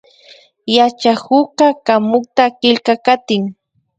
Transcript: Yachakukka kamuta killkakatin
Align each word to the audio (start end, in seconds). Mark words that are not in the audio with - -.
Yachakukka 0.75 1.65
kamuta 1.85 2.43
killkakatin 2.59 3.43